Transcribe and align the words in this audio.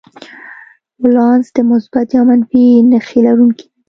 ولانس 1.01 1.47
د 1.55 1.57
مثبت 1.71 2.07
یا 2.15 2.21
منفي 2.29 2.65
نښې 2.89 3.19
لرونکی 3.27 3.65
نه 3.67 3.69
دی. 3.69 3.79